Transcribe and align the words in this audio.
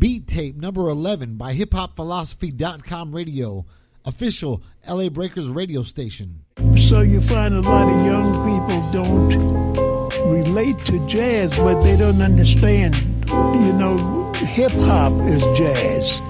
Beat 0.00 0.26
Tape 0.26 0.56
number 0.56 0.88
11 0.88 1.36
by 1.36 1.54
hiphopphilosophy.com 1.54 3.14
radio, 3.14 3.66
official 4.06 4.62
LA 4.88 5.10
Breakers 5.10 5.46
radio 5.46 5.82
station. 5.82 6.42
So 6.88 7.02
you 7.02 7.20
find 7.20 7.52
a 7.52 7.60
lot 7.60 7.86
of 7.86 8.06
young 8.06 8.32
people 8.48 8.92
don't 8.92 10.32
relate 10.32 10.82
to 10.86 11.06
jazz, 11.06 11.54
but 11.54 11.80
they 11.80 11.98
don't 11.98 12.22
understand, 12.22 12.94
you 13.26 13.72
know, 13.74 14.32
hip 14.36 14.72
hop 14.72 15.12
is 15.20 15.42
jazz. 15.58 16.22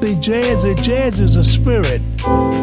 See, 0.00 0.14
jazz, 0.14 0.62
the 0.62 0.76
jazz 0.76 1.18
is 1.18 1.34
a 1.34 1.42
spirit. 1.42 2.02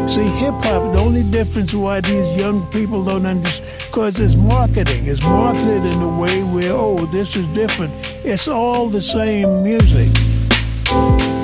See, 0.08 0.28
hip 0.38 0.54
hop, 0.64 0.94
the 0.94 0.98
only 0.98 1.24
difference 1.24 1.74
why 1.74 2.00
these 2.00 2.38
young 2.38 2.66
people 2.70 3.04
don't 3.04 3.26
understand, 3.26 3.70
because 3.88 4.18
it's 4.18 4.34
marketing. 4.34 5.04
It's 5.04 5.20
marketed 5.20 5.84
in 5.84 6.00
a 6.00 6.18
way 6.18 6.42
where, 6.42 6.72
oh, 6.72 7.04
this 7.04 7.36
is 7.36 7.46
different. 7.48 7.92
It's 8.24 8.48
all 8.48 8.88
the 8.88 9.02
same 9.02 9.62
music. 9.62 10.10
Thank 10.94 11.22
you 11.22 11.43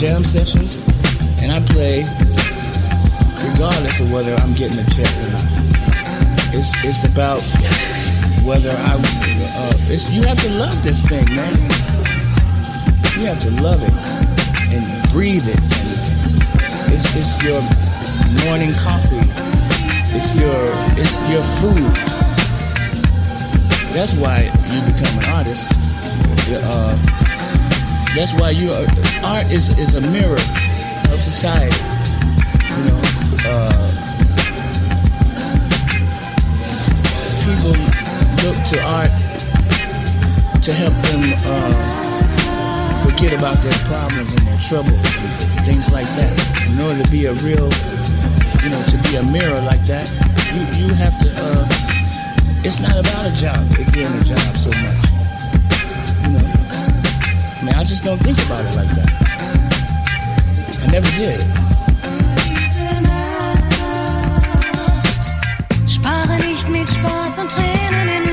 jam 0.00 0.24
sessions 0.24 0.78
and 1.42 1.52
I 1.52 1.60
play 1.60 2.04
regardless 3.52 4.00
of 4.00 4.10
whether 4.10 4.34
I'm 4.36 4.54
getting 4.54 4.78
a 4.78 4.84
check 4.88 5.12
or 5.20 5.28
not. 5.28 5.44
It's 6.56 6.72
it's 6.82 7.04
about 7.04 7.42
whether 8.42 8.70
I. 8.70 8.96
Uh, 8.96 9.74
it's 9.92 10.08
you 10.08 10.22
have 10.22 10.40
to 10.40 10.48
love 10.52 10.82
this 10.82 11.06
thing, 11.06 11.26
man. 11.36 11.52
You 13.20 13.26
have 13.26 13.42
to 13.42 13.50
love 13.60 13.82
it 13.82 13.92
and 14.72 15.12
breathe 15.12 15.46
it. 15.46 15.60
It's 16.88 17.04
it's 17.14 17.36
your 17.44 17.60
morning 18.48 18.72
coffee. 18.72 19.20
It's 20.16 20.34
your 20.34 20.72
it's 20.96 21.20
your 21.28 21.44
food. 21.60 21.92
That's 23.92 24.14
why 24.14 24.48
you 24.72 24.80
become 24.94 25.18
an 25.18 25.24
artist. 25.26 25.70
Uh, 26.48 27.09
that's 28.14 28.34
why 28.34 28.50
you 28.50 28.72
are, 28.72 28.86
art 29.24 29.46
is 29.50 29.70
is 29.78 29.94
a 29.94 30.00
mirror 30.00 30.42
of 31.12 31.22
society. 31.22 31.76
You 32.76 32.84
know, 32.86 33.00
uh, 33.46 33.86
people 37.46 37.74
look 38.42 38.58
to 38.66 38.82
art 38.82 39.10
to 40.62 40.72
help 40.72 40.94
them 41.08 41.32
uh, 41.46 43.04
forget 43.04 43.32
about 43.32 43.62
their 43.62 43.78
problems 43.86 44.34
and 44.34 44.46
their 44.46 44.58
troubles 44.58 45.16
and 45.16 45.66
things 45.66 45.90
like 45.90 46.08
that. 46.16 46.34
In 46.68 46.80
order 46.80 47.02
to 47.02 47.10
be 47.10 47.26
a 47.26 47.34
real, 47.34 47.70
you 48.62 48.70
know, 48.70 48.82
to 48.88 48.98
be 49.08 49.16
a 49.16 49.22
mirror 49.22 49.60
like 49.62 49.84
that, 49.86 50.06
you 50.52 50.86
you 50.86 50.94
have 50.94 51.18
to. 51.20 51.28
Uh, 51.36 51.66
it's 52.62 52.80
not 52.80 52.98
about 52.98 53.26
a 53.26 53.34
job, 53.34 53.64
it 53.78 53.90
being 53.92 54.12
a 54.12 54.24
job 54.24 54.56
so 54.56 54.70
much. 54.70 55.09
Mean, 57.70 57.78
I 57.78 57.84
just 57.84 58.04
don't 58.04 58.18
think 58.18 58.38
about 58.46 58.64
it 58.64 58.74
like 58.74 58.88
that. 58.96 59.10
I 60.82 60.86
never 60.90 61.10
did. 61.16 61.40
Spare 65.88 66.36
nicht 66.48 66.68
mit 66.68 66.88
Spaß 66.90 67.38
und 67.38 67.50
Tränen 67.50 68.08
in 68.08 68.29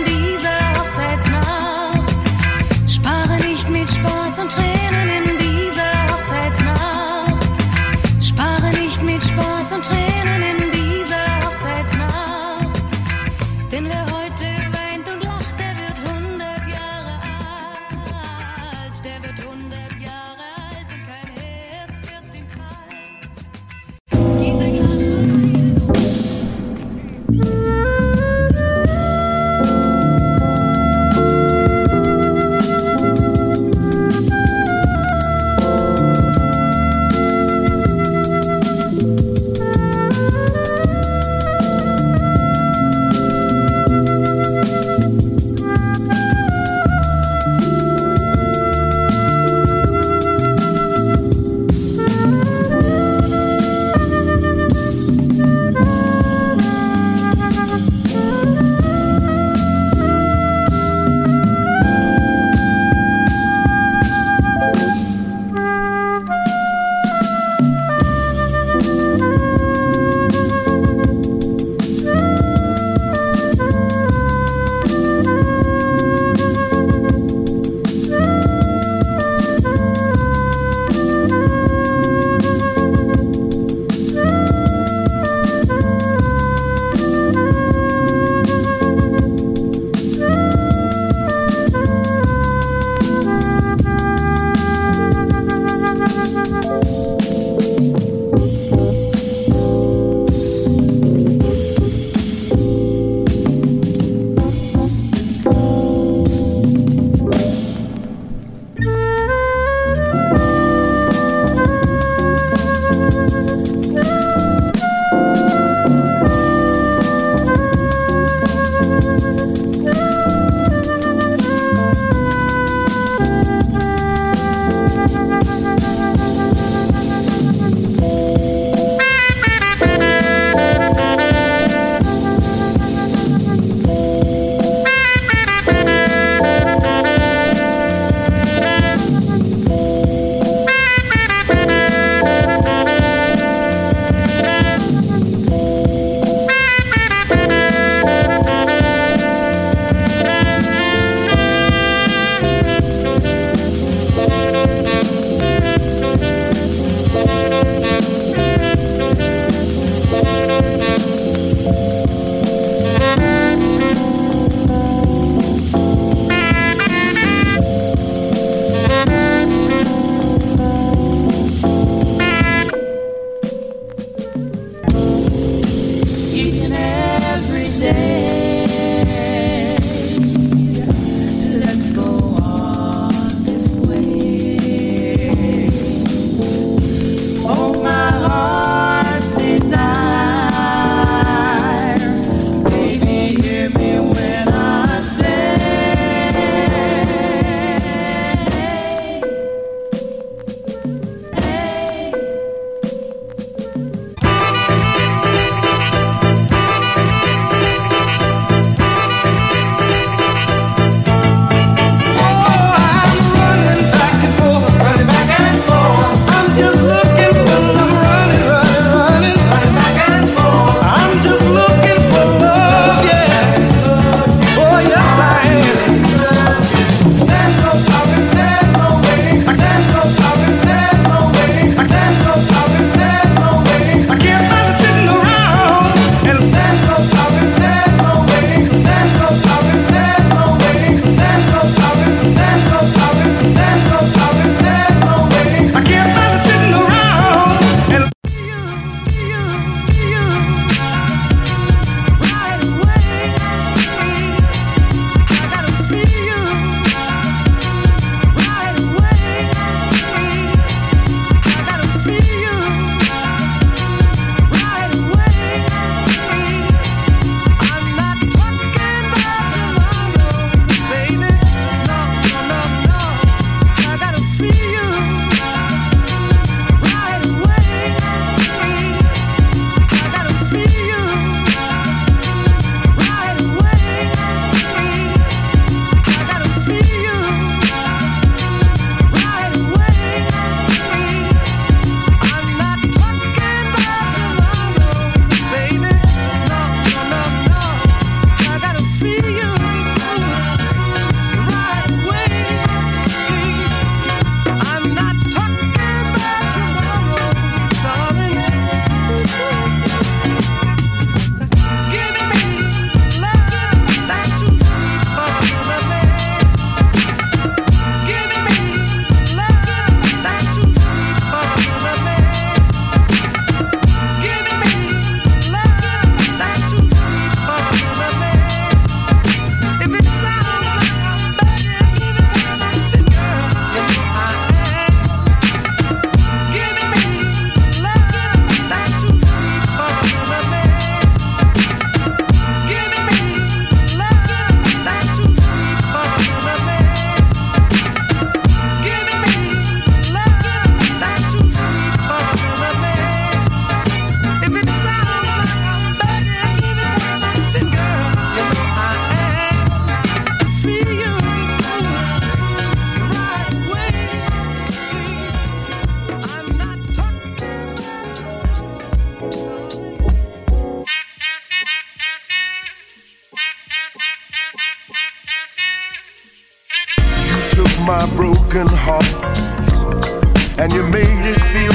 made 380.83 381.31
it 381.31 381.39
feel 381.53 381.73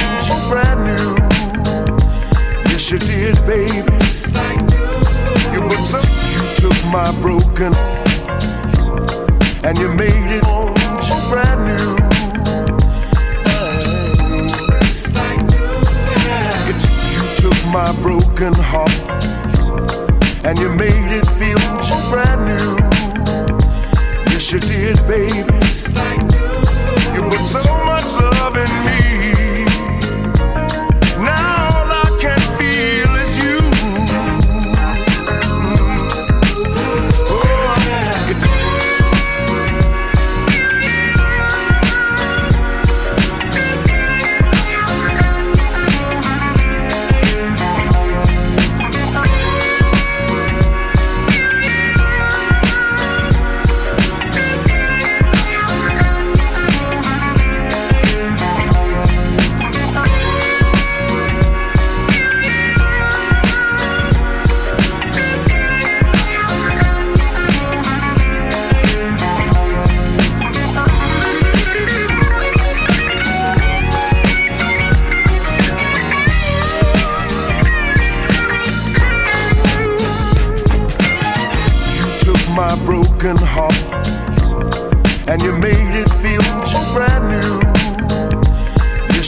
brand 0.48 0.80
new. 0.84 1.16
Yes, 2.70 2.90
you 2.90 2.98
did, 2.98 3.36
baby. 3.46 3.72
You 5.52 5.60
were 5.62 5.84
so 5.90 5.98
you 6.32 6.54
took 6.56 6.84
my 6.86 7.10
broken 7.20 7.72
and 9.64 9.78
you 9.78 9.88
made 9.94 10.36
it 10.36 10.44
brand 11.30 11.60
new. 11.68 11.96
You, 16.68 16.74
you 17.14 17.36
took 17.36 17.58
my 17.66 17.92
broken 18.02 18.52
heart 18.52 18.92
and 20.44 20.58
you 20.58 20.68
made 20.68 21.12
it 21.18 21.26
feel 21.38 21.58
so 21.82 21.96
brand 22.10 22.42
new. 22.50 22.76
Yes, 24.32 24.52
you 24.52 24.60
did, 24.60 24.96
baby. 25.06 25.61
Love 28.04 28.56
in 28.56 28.84
me. 28.84 29.11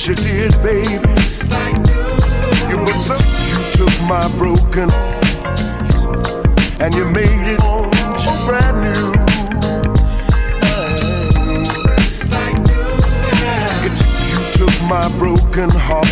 You 0.06 0.14
did, 0.16 0.52
baby. 0.62 0.90
You 2.68 2.76
you 3.48 3.72
took 3.72 3.94
my 4.02 4.28
broken 4.36 4.90
and 6.78 6.94
you 6.94 7.06
made 7.06 7.46
it 7.54 7.60
brand 8.44 8.76
new. 8.84 9.04
You, 13.82 13.90
you 14.28 14.52
took 14.52 14.82
my 14.82 15.08
broken 15.16 15.70
heart 15.70 16.06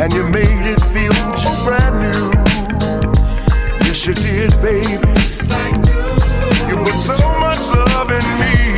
and 0.00 0.12
you 0.12 0.24
made 0.24 0.66
it 0.66 0.80
feel 0.90 1.14
brand 1.64 1.96
new. 2.02 2.32
Yes, 3.86 4.04
you 4.04 4.14
did, 4.14 4.50
baby. 4.60 5.12
You 6.68 6.76
put 6.82 6.98
so 7.16 7.38
much 7.38 7.70
love 7.70 8.10
in 8.10 8.40
me. 8.40 8.71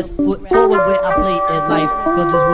best 0.00 0.16
foot 0.16 0.48
forward 0.48 0.78
where 0.78 1.04
I 1.04 1.12
play 1.14 1.36
in 1.56 1.68
life. 1.68 1.90
Cause 2.04 2.32
this 2.32 2.49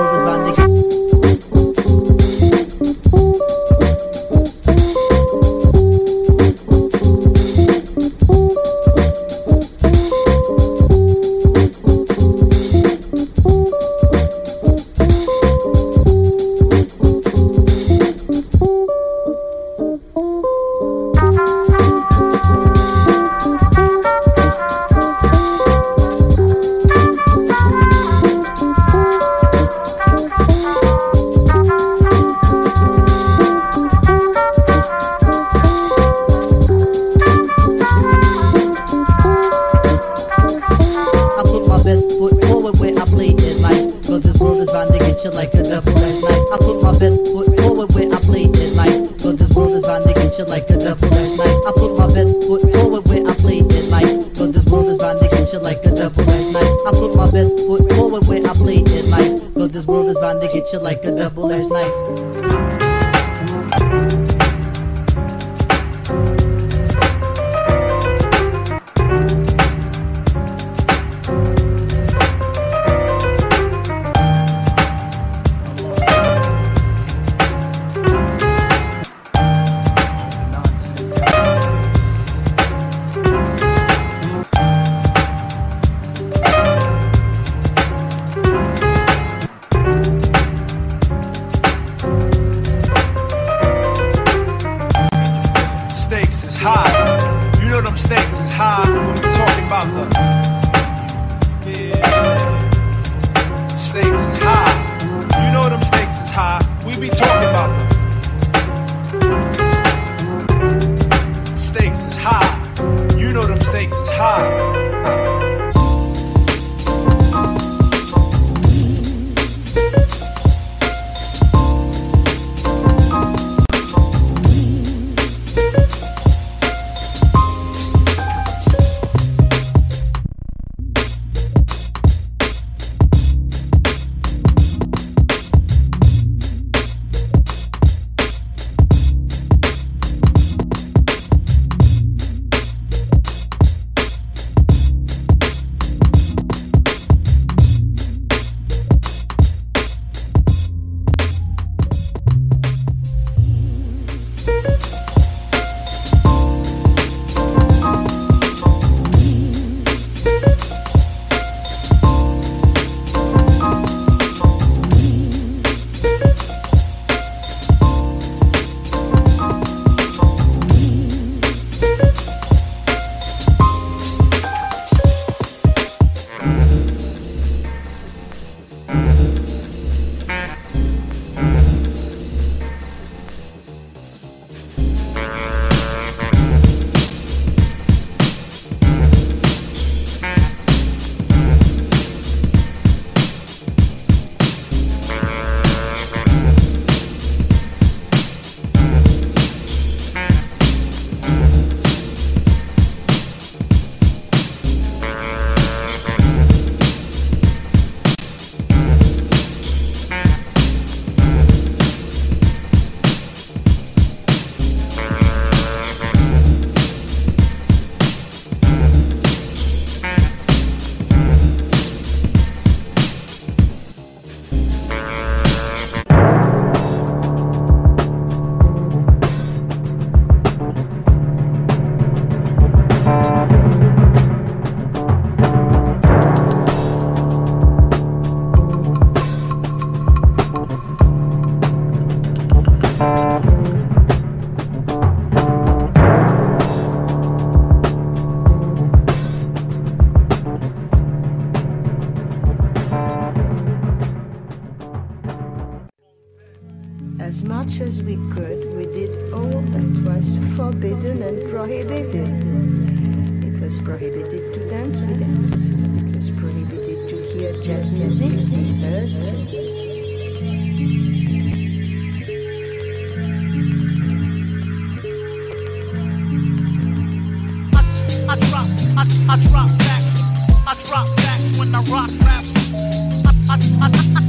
I, 278.98 279.02
I 279.28 279.36
drop 279.36 279.68
facts. 279.82 280.22
I 280.66 280.74
drop 280.88 281.06
facts 281.20 281.58
when 281.58 281.74
I 281.74 281.82
rock 281.82 282.10
raps. 282.24 282.50
I, 282.72 283.30
I, 283.48 283.56
I, 283.82 283.88
I, 283.88 284.24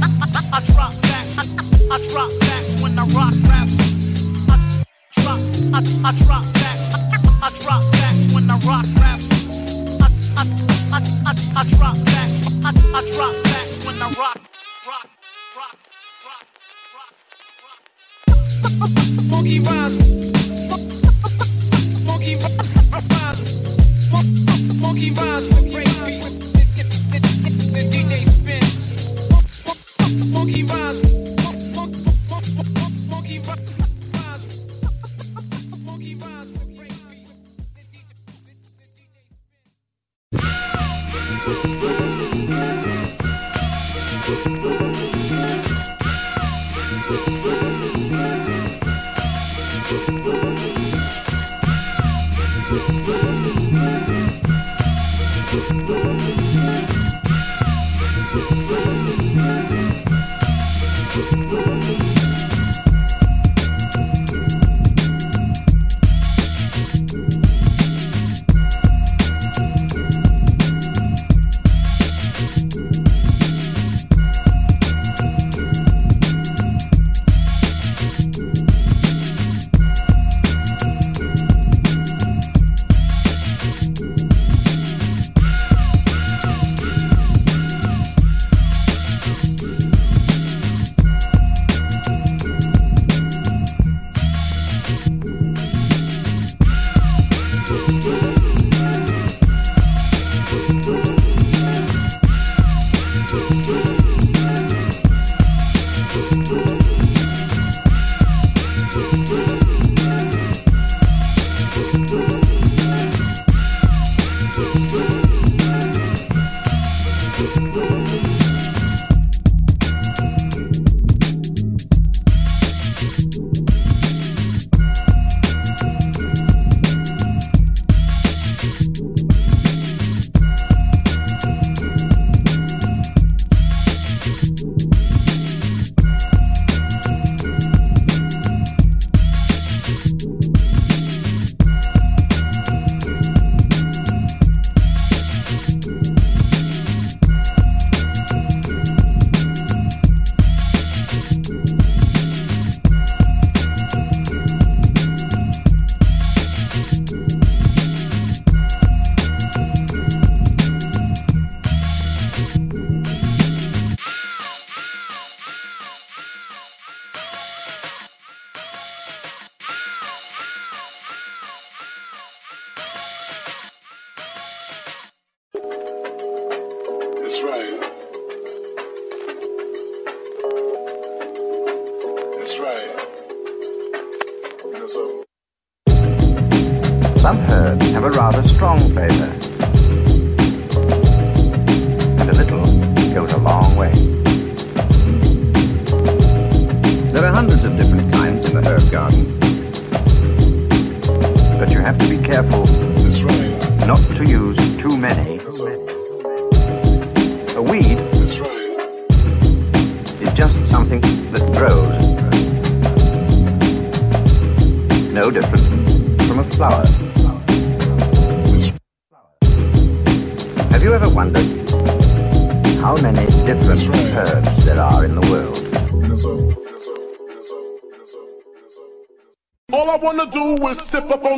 I 0.52 0.60
drop 0.60 0.92
facts. 0.92 1.38
I, 1.38 1.44
I 1.90 1.98
drop 2.12 2.30
facts 2.42 2.82
when 2.82 2.98
I 2.98 3.06
rock 3.06 3.32
raps. 3.48 3.74
I 4.48 4.56
drop, 5.22 5.40
I, 5.72 5.80
I 6.04 6.12
drop 6.18 6.44
facts. 6.44 6.88
I, 6.94 6.98
I 7.42 7.50
drop 7.62 7.82
facts 7.94 8.34
when 8.34 8.50
I 8.50 8.58
rock 8.58 8.84
raps. 9.00 9.26
I, 10.00 10.08
I, 10.36 10.42
I, 10.92 11.00
I, 11.24 11.32
I 11.56 11.64
drop 11.64 11.96
facts. 11.96 12.40
I, 12.62 12.68
I 12.68 13.00
drop 13.14 13.34
facts 13.46 13.86
when 13.86 14.02
I 14.02 14.08
rock, 14.10 14.38
rock, 14.86 15.08
rock, 15.56 15.78
rock, 16.26 16.44
rock. 16.94 17.14
Funky 19.30 19.60
rhymes. 19.60 20.17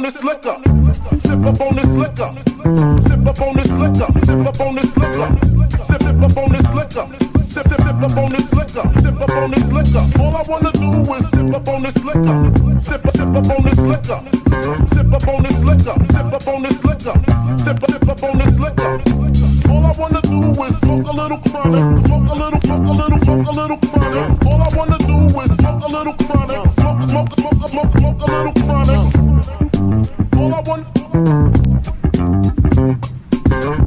On 0.00 0.04
this 0.04 0.24
liquor. 0.24 0.56
Sip 1.20 1.44
up 1.44 1.60
on 1.60 1.76
this 1.76 1.92
liquor. 2.00 2.32
Sip 3.06 3.26
up 3.26 3.40
on 3.42 3.56
this 3.56 3.70
liquor. 3.70 4.08
Sip 4.24 4.46
up 4.46 4.60
on 4.60 4.74
this 4.74 4.96
liquor. 4.96 5.28
Sip 6.00 6.22
up 6.22 6.36
on 6.38 6.52
this 6.52 6.68
liquor. 6.74 7.06
Sip 7.50 7.68
sip 7.68 7.80
sip 7.84 8.02
up 8.02 8.16
on 8.16 8.30
this 8.30 8.52
liquor. 8.52 8.86
Sip 9.02 9.20
up 9.20 9.30
on 9.30 9.50
this 9.50 9.64
liquor. 9.76 10.04
All 10.20 10.36
I 10.36 10.42
wanna 10.48 10.72
do 10.72 11.14
is 11.14 11.28
sip 11.28 11.54
up 11.54 11.68
on 11.68 11.82
this 11.82 11.96
liquor. 12.02 12.36
Sip 12.80 13.02
sip 13.14 13.28
up 13.28 13.50
on 13.50 13.62
this 13.62 13.78
liquor. 13.78 14.20
Sip 14.94 15.12
up 15.12 15.28
on 15.28 15.42
this 15.42 15.58
liquor. 15.68 15.96
Sip 16.14 16.32
up 16.32 16.48
on 16.48 16.62
this 16.62 16.84
liquor. 16.84 17.14
Sip 17.64 17.80
sip 17.90 18.08
up 18.08 18.22
on 18.22 18.38
this 18.38 18.54
liquor. 18.58 18.92
All 19.68 19.84
I 19.84 19.92
wanna 20.00 20.22
do 20.22 20.62
is 20.64 20.78
smoke 20.78 21.08
a 21.08 21.12
little 21.12 21.38
chronic. 21.44 22.06
Smoke 22.06 22.30
a 22.30 22.34
little, 22.40 22.60
smoke 22.60 22.88
a 22.88 22.92
little, 23.00 23.18
smoke 23.18 23.46
a 23.46 23.52
little 23.52 23.76
chronic. 23.76 24.46
All 24.46 24.62
I 24.62 24.68
wanna 24.76 24.98
do 24.98 25.40
is 25.40 25.50
smoke 25.58 25.84
a 25.84 25.88
little 25.92 26.14
chronic. 26.14 26.70
Smoke, 26.72 27.02
smoke, 27.10 27.34
smoke, 27.34 27.68
smoke, 27.68 27.92
smoke 27.98 28.20
a 28.22 28.32
little 28.32 28.54
chronic. 28.64 28.99
All 30.60 30.66
I 30.66 30.68
want. 30.68 30.84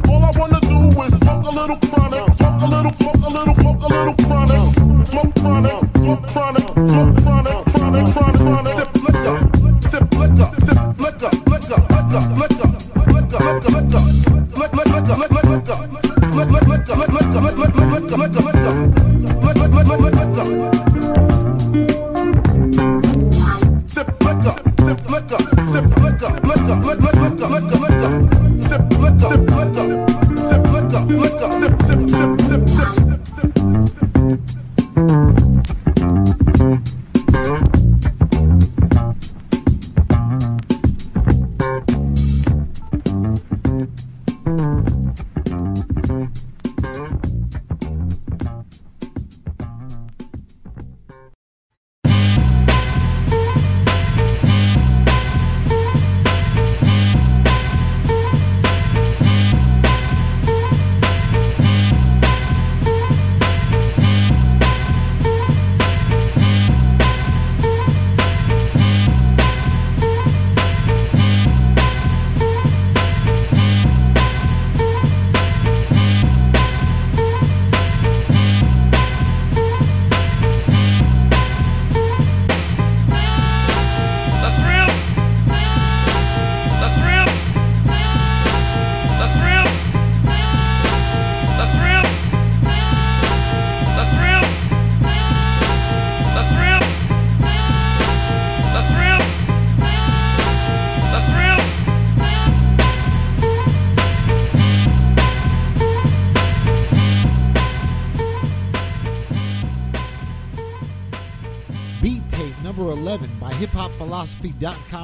All 0.10 0.24
I 0.24 0.32
wanna 0.40 0.60
do 0.62 1.02
is 1.04 1.20
smoke 1.20 1.46
a 1.46 1.52
little 1.52 1.78
chronic, 1.78 2.34
smoke 2.34 2.62
a 2.62 2.66
little, 2.66 2.94
smoke 2.94 3.16
a 3.16 3.30
little, 3.30 3.56
smoke 3.56 3.84
a 3.84 3.88
little 3.88 4.16
chronic, 4.26 4.74
smoke 4.74 5.06
chronic, 5.06 5.08
smoke 5.08 5.36
chronic, 5.36 5.88
smoke 5.98 6.28
chronic, 6.30 6.66
chronic, 6.74 7.23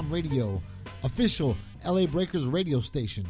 radio, 0.09 0.61
official 1.03 1.55
LA 1.85 2.05
Breakers 2.05 2.45
radio 2.45 2.79
station. 2.81 3.25